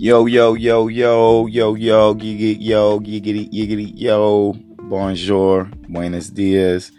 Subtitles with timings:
[0.00, 4.52] Yo, yo, yo, yo, yo, yo, giggity, yo, giggity, giggity, yo.
[4.84, 6.92] Bonjour, buenos dias,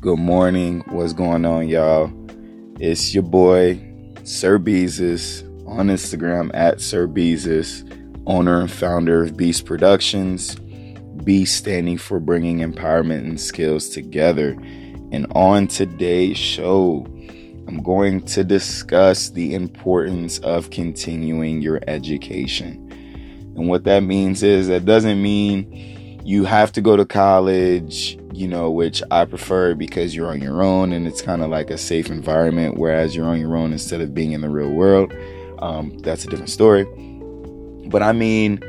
[0.00, 0.82] good morning.
[0.88, 2.10] What's going on, y'all?
[2.80, 3.78] It's your boy,
[4.24, 7.84] Sir Beazus, on Instagram at Sir Beazus,
[8.26, 10.54] owner and founder of Beast Productions.
[11.24, 14.52] Beast standing for bringing empowerment and skills together.
[15.12, 17.06] And on today's show,
[17.68, 22.82] I'm going to discuss the importance of continuing your education.
[23.56, 28.46] And what that means is that doesn't mean you have to go to college, you
[28.46, 31.78] know, which I prefer because you're on your own and it's kind of like a
[31.78, 35.12] safe environment, whereas you're on your own instead of being in the real world.
[35.58, 36.84] Um, that's a different story.
[37.88, 38.60] But I mean,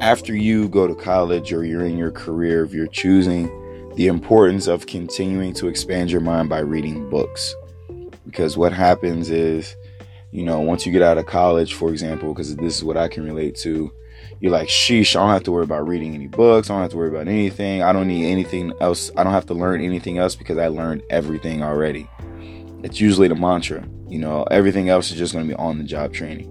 [0.00, 3.48] after you go to college or you're in your career, if you're choosing,
[3.94, 7.54] the importance of continuing to expand your mind by reading books
[8.30, 9.76] because what happens is
[10.30, 13.08] you know once you get out of college for example because this is what i
[13.08, 13.92] can relate to
[14.40, 16.70] you're like sheesh i don't have to worry about reading any books.
[16.70, 17.82] I don't have to worry about anything.
[17.82, 19.10] I don't need anything else.
[19.16, 22.08] I don't have to learn anything else because i learned everything already.
[22.82, 25.84] It's usually the mantra you know everything else is just going to be on the
[25.84, 26.48] job training.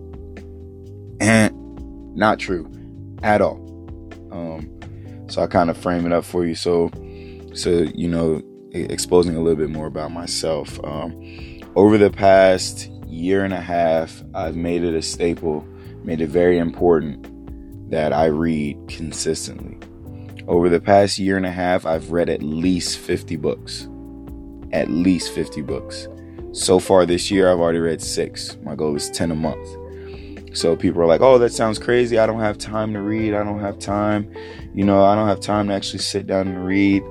[1.19, 2.69] And not true
[3.23, 3.57] at all.
[4.31, 4.79] Um,
[5.27, 6.55] so i kind of frame it up for you.
[6.55, 6.89] So
[7.53, 10.79] so you know exposing a little bit more about myself.
[10.83, 11.11] Um,
[11.75, 15.65] over the past year and a half, I've made it a staple,
[16.03, 17.27] made it very important
[17.91, 19.77] that I read consistently.
[20.47, 23.87] Over the past year and a half, I've read at least 50 books.
[24.71, 26.07] At least 50 books.
[26.51, 28.57] So far this year, I've already read six.
[28.63, 29.67] My goal is 10 a month.
[30.57, 32.17] So people are like, oh, that sounds crazy.
[32.17, 33.35] I don't have time to read.
[33.35, 34.33] I don't have time.
[34.73, 37.03] You know, I don't have time to actually sit down and read.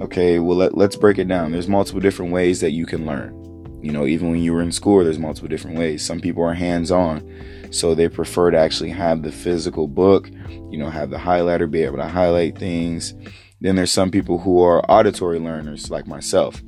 [0.00, 1.52] Okay, well, let, let's break it down.
[1.52, 3.45] There's multiple different ways that you can learn.
[3.86, 6.04] You know, even when you were in school, there's multiple different ways.
[6.04, 7.22] Some people are hands on,
[7.70, 10.28] so they prefer to actually have the physical book,
[10.72, 13.14] you know, have the highlighter, be able to highlight things.
[13.60, 16.60] Then there's some people who are auditory learners, like myself.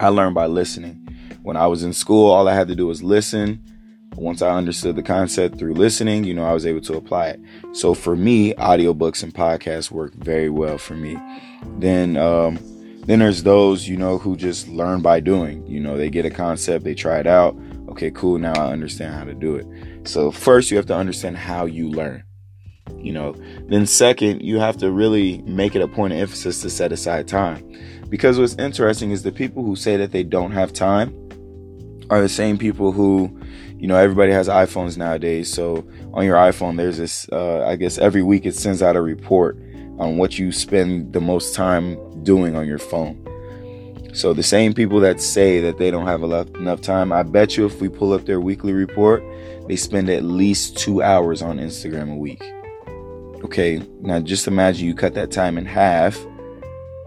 [0.00, 1.08] I learned by listening.
[1.44, 3.64] When I was in school, all I had to do was listen.
[4.14, 7.40] Once I understood the concept through listening, you know, I was able to apply it.
[7.72, 11.16] So for me, audiobooks and podcasts work very well for me.
[11.78, 12.58] Then, um,
[13.08, 15.66] then there's those, you know, who just learn by doing.
[15.66, 17.56] You know, they get a concept, they try it out.
[17.88, 18.38] Okay, cool.
[18.38, 19.66] Now I understand how to do it.
[20.06, 22.22] So first you have to understand how you learn.
[22.98, 23.34] You know,
[23.68, 27.26] then second, you have to really make it a point of emphasis to set aside
[27.26, 27.64] time.
[28.10, 31.14] Because what's interesting is the people who say that they don't have time
[32.10, 33.40] are the same people who,
[33.78, 35.50] you know, everybody has iPhones nowadays.
[35.50, 39.00] So on your iPhone, there's this, uh, I guess every week it sends out a
[39.00, 39.56] report
[39.98, 43.24] on what you spend the most time doing on your phone.
[44.14, 47.66] So the same people that say that they don't have enough time, I bet you
[47.66, 49.22] if we pull up their weekly report,
[49.68, 52.42] they spend at least two hours on Instagram a week.
[53.44, 56.18] Okay, now just imagine you cut that time in half,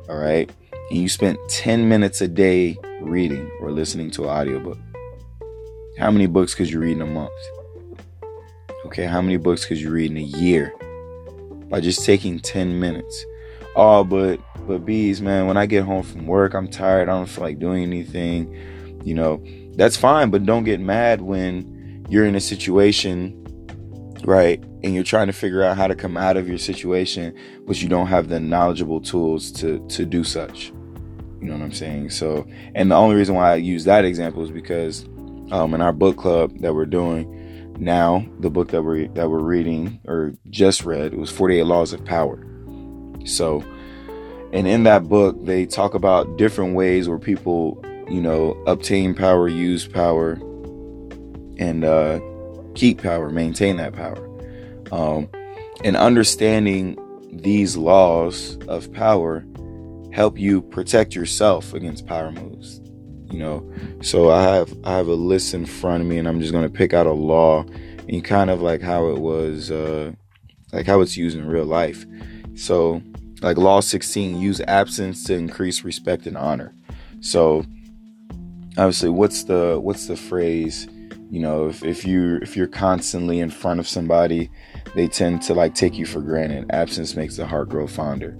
[0.07, 0.49] all right,
[0.89, 4.77] and you spent 10 minutes a day reading or listening to an audiobook.
[5.97, 7.31] How many books could you read in a month?
[8.85, 10.73] Okay, how many books could you read in a year?
[11.71, 13.25] by just taking 10 minutes.
[13.75, 17.09] Oh, but but bees, man, when I get home from work, I'm tired.
[17.09, 18.55] I don't feel like doing anything.
[19.03, 19.43] You know,
[19.75, 23.37] that's fine, but don't get mad when you're in a situation,
[24.23, 24.63] right?
[24.83, 27.89] And you're trying to figure out how to come out of your situation, but you
[27.89, 30.67] don't have the knowledgeable tools to to do such.
[31.39, 32.11] You know what I'm saying?
[32.11, 32.45] So,
[32.75, 35.05] and the only reason why I use that example is because
[35.51, 39.39] um, in our book club that we're doing, now the book that we're that we're
[39.39, 42.45] reading or just read was 48 laws of power
[43.25, 43.63] so
[44.53, 49.47] and in that book they talk about different ways where people you know obtain power
[49.47, 50.33] use power
[51.57, 52.19] and uh,
[52.73, 54.27] keep power maintain that power.
[54.91, 55.29] Um,
[55.83, 56.97] and understanding
[57.31, 59.45] these laws of power
[60.11, 62.81] help you protect yourself against power moves
[63.31, 63.71] you know?
[64.01, 66.69] So i have i have a list in front of me and i'm just to
[66.69, 67.63] pick out a law
[68.09, 70.11] and kind of like how it was uh
[70.73, 72.05] like how it's used in real life.
[72.55, 73.01] So
[73.41, 76.73] like law 16 use absence to increase respect and honor
[77.19, 77.65] so
[78.77, 80.87] obviously what's the what's the phrase
[81.29, 84.49] you know if, if you if you're constantly in front of somebody
[84.95, 88.37] they tend to like take you for granted absence makes the heart grow fonder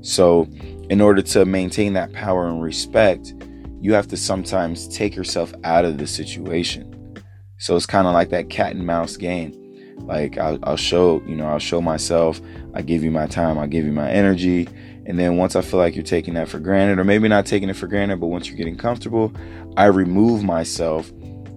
[0.00, 0.48] so
[0.90, 3.34] in order to maintain that power and respect
[3.80, 7.22] you have to sometimes take yourself out of the situation.
[7.58, 9.52] So it's kind of like that cat and mouse game.
[9.96, 12.40] Like I'll, I'll, show, you know, I'll show myself.
[12.74, 13.58] I give you my time.
[13.58, 14.68] I give you my energy.
[15.06, 17.68] And then once I feel like you're taking that for granted, or maybe not taking
[17.68, 19.32] it for granted, but once you're getting comfortable,
[19.76, 21.10] I remove myself.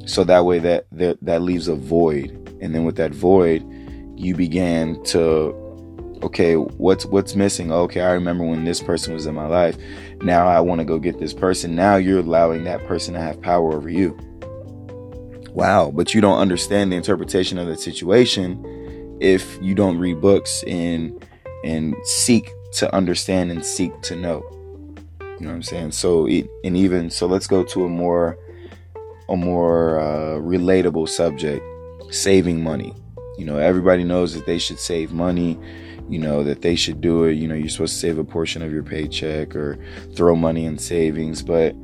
[0.05, 2.31] So that way that that, that leaves a void.
[2.61, 3.63] And then with that void,
[4.15, 5.55] you began to
[6.23, 7.71] okay, what's what's missing?
[7.71, 9.77] Okay, I remember when this person was in my life.
[10.21, 11.75] Now I want to go get this person.
[11.75, 14.17] Now you're allowing that person to have power over you.
[15.51, 20.63] Wow, but you don't understand the interpretation of the situation if you don't read books
[20.67, 21.25] and
[21.63, 24.43] and seek to understand and seek to know.
[25.19, 25.91] You know what I'm saying?
[25.91, 28.37] So it, and even so let's go to a more
[29.27, 31.63] a more uh, relatable subject,
[32.13, 32.93] saving money.
[33.37, 35.57] You know, everybody knows that they should save money
[36.09, 37.33] you know, that they should do it.
[37.33, 39.77] You know, you're supposed to save a portion of your paycheck or
[40.15, 41.43] throw money in savings.
[41.43, 41.75] But,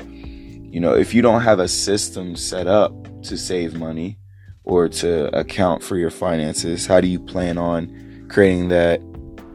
[0.75, 2.91] you know, if you don't have a system set up
[3.23, 4.19] to save money
[4.65, 8.99] or to account for your finances, how do you plan on creating that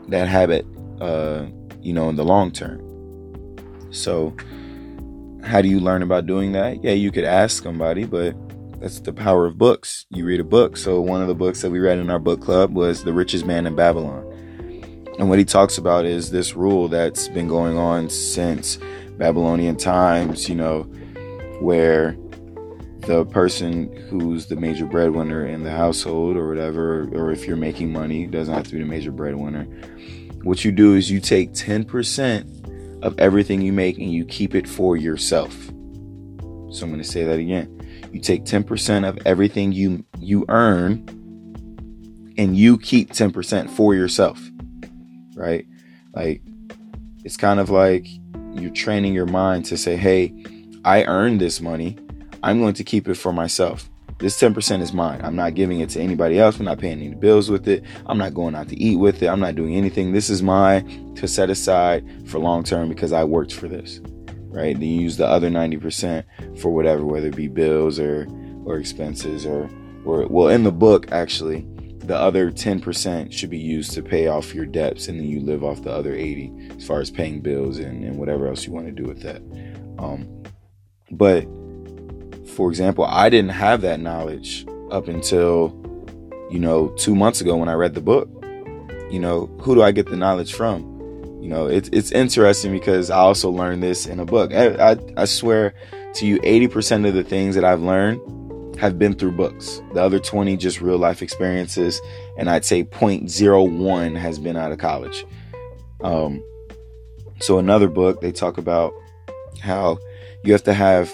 [0.09, 0.65] that habit
[0.99, 1.45] uh,
[1.83, 2.81] you know, in the long term?
[3.91, 4.35] So,
[5.45, 6.83] how do you learn about doing that?
[6.83, 8.35] Yeah, you could ask somebody, but
[8.81, 10.07] that's the power of books.
[10.09, 10.79] You read a book.
[10.79, 13.45] So one of the books that we read in our book club was The Richest
[13.45, 14.25] Man in Babylon.
[15.19, 18.79] And what he talks about is this rule that's been going on since
[19.19, 20.91] Babylonian times, you know,
[21.61, 22.17] where
[23.01, 27.93] the person who's the major breadwinner in the household or whatever, or if you're making
[27.93, 29.65] money, doesn't have to be the major breadwinner.
[30.43, 34.69] What you do is you take 10% of everything you make and you keep it
[34.69, 35.55] for yourself.
[36.73, 37.77] So I'm going to say that again.
[38.13, 41.05] You take 10% of everything you you earn
[42.37, 44.41] and you keep 10% for yourself
[45.41, 45.67] right?
[46.15, 46.43] Like
[47.25, 48.07] it's kind of like
[48.53, 50.35] you're training your mind to say, "Hey,
[50.85, 51.99] I earned this money.
[52.43, 53.89] I'm going to keep it for myself.
[54.19, 55.21] This 10% is mine.
[55.23, 56.59] I'm not giving it to anybody else.
[56.59, 57.85] I'm not paying any bills with it.
[58.07, 59.29] I'm not going out to eat with it.
[59.29, 60.13] I'm not doing anything.
[60.13, 64.01] This is mine to set aside for long term because I worked for this."
[64.53, 64.75] Right?
[64.79, 68.27] Then you use the other 90% for whatever, whether it be bills or
[68.65, 69.71] or expenses or
[70.05, 71.67] or well in the book actually
[72.01, 75.63] the other 10% should be used to pay off your debts and then you live
[75.63, 78.87] off the other 80 as far as paying bills and, and whatever else you want
[78.87, 79.43] to do with that
[80.03, 80.27] um,
[81.11, 81.47] but
[82.47, 85.75] for example i didn't have that knowledge up until
[86.51, 88.29] you know two months ago when i read the book
[89.11, 90.83] you know who do i get the knowledge from
[91.41, 94.97] you know it's, it's interesting because i also learned this in a book I, I,
[95.17, 95.75] I swear
[96.15, 98.21] to you 80% of the things that i've learned
[98.81, 99.83] have been through books.
[99.93, 102.01] The other 20 just real life experiences,
[102.39, 105.27] and I'd say 0.01 has been out of college.
[106.03, 106.43] Um,
[107.41, 108.95] so another book they talk about
[109.61, 109.99] how
[110.45, 111.13] you have to have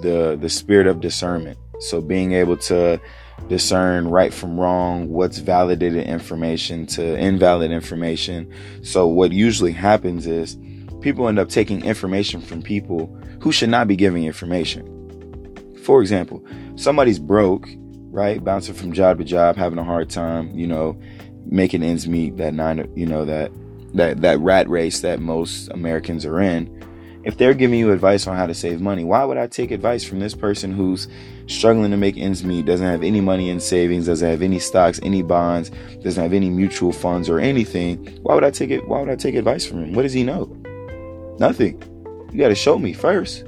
[0.00, 1.58] the the spirit of discernment.
[1.80, 3.00] So being able to
[3.48, 8.50] discern right from wrong, what's validated information to invalid information.
[8.82, 10.56] So what usually happens is
[11.00, 14.90] people end up taking information from people who should not be giving information.
[15.82, 16.42] For example,
[16.76, 17.68] somebody's broke,
[18.10, 18.42] right?
[18.42, 20.98] Bouncing from job to job, having a hard time, you know,
[21.44, 23.52] making ends meet that nine, you know, that
[23.92, 26.83] that that rat race that most Americans are in.
[27.24, 30.04] If they're giving you advice on how to save money, why would I take advice
[30.04, 31.08] from this person who's
[31.46, 35.00] struggling to make ends meet, doesn't have any money in savings, doesn't have any stocks,
[35.02, 35.70] any bonds,
[36.02, 38.04] doesn't have any mutual funds or anything?
[38.22, 38.86] Why would I take it?
[38.86, 39.94] Why would I take advice from him?
[39.94, 40.44] What does he know?
[41.38, 41.82] Nothing.
[42.30, 43.44] You got to show me first,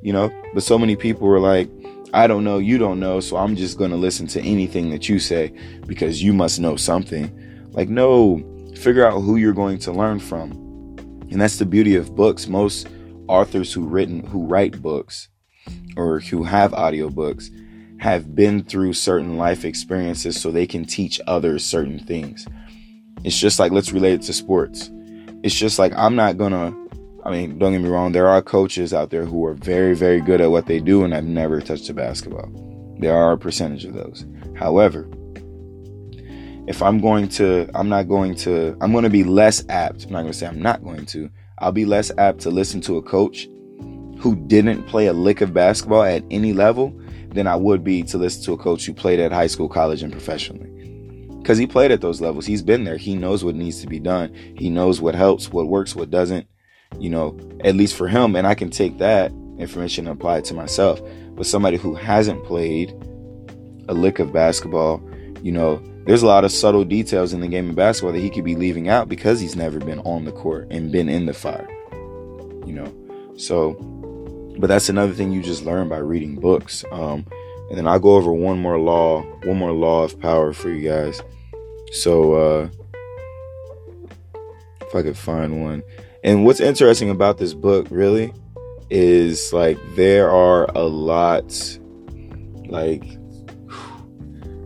[0.00, 0.32] you know.
[0.54, 1.68] But so many people were like,
[2.14, 5.10] I don't know, you don't know, so I'm just going to listen to anything that
[5.10, 5.52] you say
[5.86, 7.30] because you must know something.
[7.72, 8.42] Like, no,
[8.74, 10.52] figure out who you're going to learn from.
[11.30, 12.48] And that's the beauty of books.
[12.48, 12.88] Most
[13.28, 15.28] authors who written who write books
[15.96, 17.50] or who have audiobooks
[18.00, 22.46] have been through certain life experiences so they can teach others certain things.
[23.24, 24.90] It's just like let's relate it to sports.
[25.42, 26.88] It's just like I'm not to
[27.24, 30.20] I mean, don't get me wrong, there are coaches out there who are very, very
[30.20, 32.48] good at what they do and have never touched a basketball.
[33.00, 34.24] There are a percentage of those.
[34.56, 35.08] However,
[36.66, 40.04] if I'm going to, I'm not going to, I'm going to be less apt.
[40.04, 41.30] I'm not going to say I'm not going to.
[41.60, 43.48] I'll be less apt to listen to a coach
[44.18, 46.98] who didn't play a lick of basketball at any level
[47.28, 50.02] than I would be to listen to a coach who played at high school, college,
[50.02, 50.70] and professionally.
[51.40, 52.46] Because he played at those levels.
[52.46, 52.96] He's been there.
[52.96, 54.34] He knows what needs to be done.
[54.56, 56.46] He knows what helps, what works, what doesn't
[56.98, 58.36] you know, at least for him.
[58.36, 61.00] And I can take that information and apply it to myself.
[61.32, 62.90] But somebody who hasn't played
[63.88, 65.02] a lick of basketball,
[65.42, 68.30] you know, there's a lot of subtle details in the game of basketball that he
[68.30, 71.34] could be leaving out because he's never been on the court and been in the
[71.34, 71.68] fire.
[72.66, 73.74] You know, so,
[74.58, 76.82] but that's another thing you just learn by reading books.
[76.92, 77.26] Um,
[77.68, 80.88] and then I'll go over one more law, one more law of power for you
[80.88, 81.20] guys.
[81.92, 82.68] So, uh,
[84.80, 85.82] if I could find one.
[86.24, 88.32] And what's interesting about this book really
[88.88, 91.78] is like there are a lot
[92.64, 93.04] like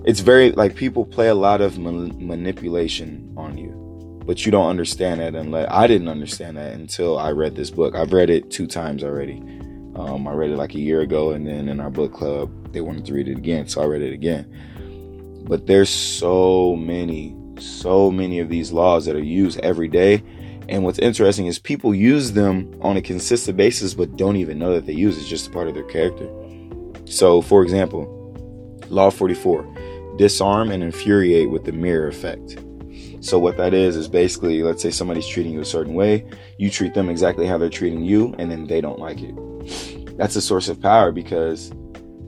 [0.04, 3.82] it's very like people play a lot of man- manipulation on you
[4.26, 7.94] but you don't understand that unless i didn't understand that until i read this book.
[7.94, 9.38] I've read it two times already.
[9.94, 12.80] Um, i read it like a year ago and then in our book club they
[12.80, 14.46] wanted to read it again so i read it again.
[15.44, 20.22] But there's so many so many of these laws that are used every day
[20.68, 24.72] and what's interesting is people use them on a consistent basis but don't even know
[24.72, 25.20] that they use it.
[25.20, 26.28] it's just a part of their character.
[27.04, 28.18] So for example
[28.88, 29.81] law 44
[30.16, 32.58] disarm and infuriate with the mirror effect.
[33.20, 36.28] So what that is is basically, let's say somebody's treating you a certain way,
[36.58, 40.16] you treat them exactly how they're treating you, and then they don't like it.
[40.16, 41.72] That's a source of power because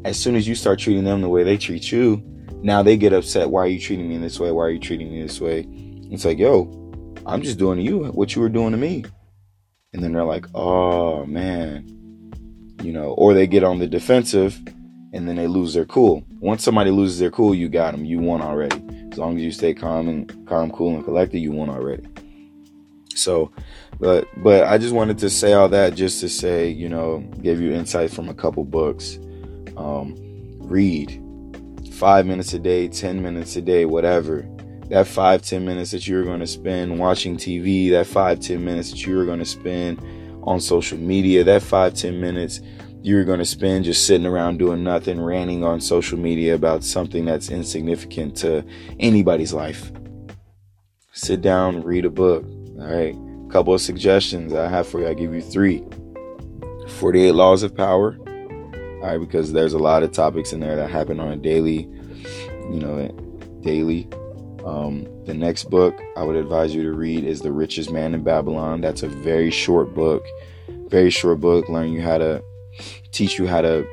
[0.05, 2.23] as soon as you start treating them the way they treat you,
[2.63, 3.51] now they get upset.
[3.51, 4.53] Why are you treating me in this way?
[4.53, 5.67] Why are you treating me this way?
[6.11, 6.71] It's like, yo,
[7.27, 9.05] I'm just doing to you what you were doing to me.
[9.93, 11.87] And then they're like, oh man,
[12.83, 14.61] you know, or they get on the defensive
[15.15, 16.25] and then they lose their cool.
[16.41, 18.05] Once somebody loses their cool, you got them.
[18.05, 18.83] You won already.
[19.13, 22.05] As long as you stay calm and calm, cool, and collected, you won already.
[23.15, 23.53] So,
[24.01, 27.61] but but I just wanted to say all that just to say, you know, give
[27.61, 29.19] you insight from a couple books.
[29.77, 30.17] Um,
[30.59, 31.23] read
[31.93, 34.45] five minutes a day, ten minutes a day, whatever.
[34.89, 38.91] That five ten minutes that you're going to spend watching TV, that five ten minutes
[38.91, 40.01] that you're going to spend
[40.43, 42.61] on social media, that five ten minutes
[43.05, 47.27] you're going to spend just sitting around doing nothing, ranting on social media about something
[47.27, 48.65] that's insignificant to
[48.99, 49.93] anybody's life.
[51.13, 52.47] Sit down, read a book.
[52.81, 53.15] All right.
[53.15, 55.07] A couple of suggestions I have for you.
[55.07, 55.85] I give you three
[56.89, 58.17] 48 Laws of Power.
[58.27, 59.19] All right.
[59.19, 61.81] Because there's a lot of topics in there that happen on a daily,
[62.71, 63.07] you know,
[63.61, 64.09] daily.
[64.65, 68.23] Um, the next book I would advise you to read is The Richest Man in
[68.23, 68.81] Babylon.
[68.81, 70.25] That's a very short book.
[70.89, 71.69] Very short book.
[71.69, 72.43] Learn you how to
[73.13, 73.87] teach you how to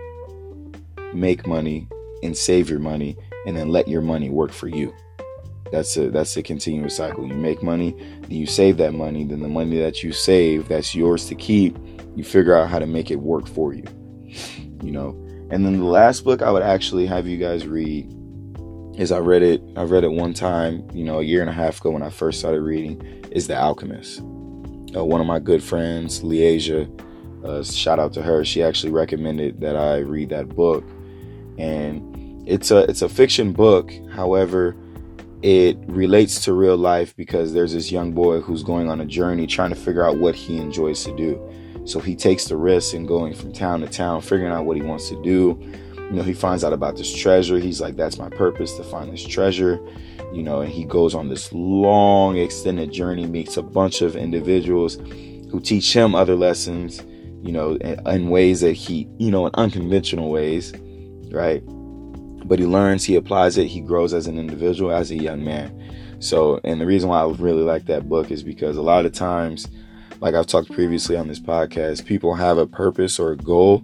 [1.13, 1.87] make money
[2.23, 4.93] and save your money and then let your money work for you.
[5.71, 7.25] That's a that's a continuous cycle.
[7.25, 10.93] You make money, then you save that money, then the money that you save that's
[10.93, 11.77] yours to keep,
[12.15, 13.85] you figure out how to make it work for you.
[14.83, 15.17] You know.
[15.49, 18.09] And then the last book I would actually have you guys read
[18.97, 21.53] is I read it I read it one time, you know, a year and a
[21.53, 24.19] half ago when I first started reading is The Alchemist.
[24.93, 26.85] Uh, one of my good friends, Leasia,
[27.43, 28.45] uh, shout out to her.
[28.45, 30.83] She actually recommended that I read that book,
[31.57, 33.91] and it's a it's a fiction book.
[34.11, 34.75] However,
[35.41, 39.47] it relates to real life because there's this young boy who's going on a journey
[39.47, 41.39] trying to figure out what he enjoys to do.
[41.85, 44.83] So he takes the risk in going from town to town, figuring out what he
[44.83, 45.57] wants to do.
[45.95, 47.57] You know, he finds out about this treasure.
[47.57, 49.79] He's like, that's my purpose to find this treasure.
[50.31, 54.97] You know, and he goes on this long, extended journey, meets a bunch of individuals
[55.49, 57.01] who teach him other lessons
[57.41, 60.73] you know, in, ways that he, you know, in unconventional ways,
[61.31, 61.61] right?
[62.45, 65.77] But he learns, he applies it, he grows as an individual, as a young man.
[66.19, 69.13] So, and the reason why I really like that book is because a lot of
[69.13, 69.67] times,
[70.19, 73.83] like I've talked previously on this podcast, people have a purpose or a goal,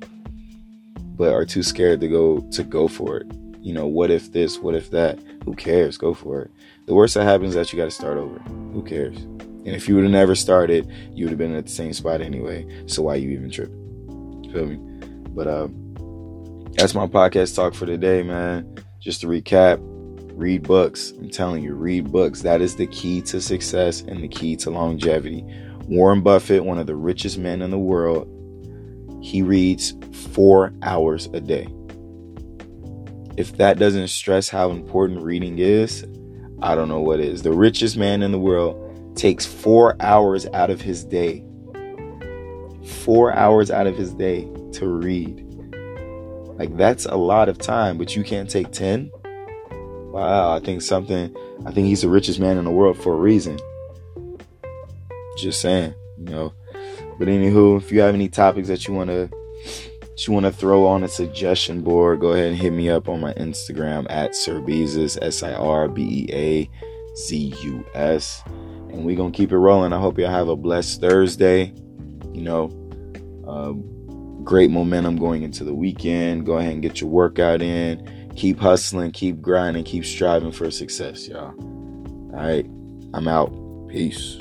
[0.99, 3.27] but are too scared to go to go for it.
[3.59, 4.59] You know, what if this?
[4.59, 5.19] What if that?
[5.45, 5.97] Who cares?
[5.97, 6.51] Go for it.
[6.85, 8.37] The worst that happens is that you got to start over.
[8.71, 9.17] Who cares?
[9.67, 12.21] And if you would have never started, you would have been at the same spot
[12.21, 12.65] anyway.
[12.85, 14.49] So why you even tripping?
[14.53, 14.77] Feel me?
[15.35, 15.67] But uh,
[16.71, 18.77] that's my podcast talk for today, man.
[19.01, 19.79] Just to recap,
[20.37, 21.11] read books.
[21.11, 22.43] I'm telling you, read books.
[22.43, 25.43] That is the key to success and the key to longevity.
[25.89, 28.25] Warren Buffett, one of the richest men in the world,
[29.21, 29.95] he reads
[30.31, 31.67] four hours a day.
[33.35, 36.05] If that doesn't stress how important reading is,
[36.61, 37.41] I don't know what is.
[37.41, 38.81] The richest man in the world
[39.17, 41.43] takes four hours out of his day.
[43.03, 45.43] Four hours out of his day to read.
[46.57, 49.11] Like, that's a lot of time, but you can't take 10?
[50.11, 53.17] Wow, I think something, I think he's the richest man in the world for a
[53.17, 53.59] reason.
[55.37, 56.53] Just saying, you know.
[57.19, 59.29] But anywho, if you have any topics that you want to
[60.25, 63.21] you want to throw on a suggestion board, go ahead and hit me up on
[63.21, 68.43] my Instagram at Sirbeazus, S I R B E A Z U S
[68.91, 69.93] and we're gonna keep it rolling.
[69.93, 71.73] I hope y'all have a blessed Thursday.
[72.33, 72.71] You know,
[73.47, 73.71] uh,
[74.43, 76.45] great momentum going into the weekend.
[76.45, 78.31] Go ahead and get your workout in.
[78.35, 81.53] Keep hustling, keep grinding, keep striving for success, y'all.
[81.57, 82.65] All right,
[83.13, 83.51] I'm out.
[83.89, 84.37] Peace.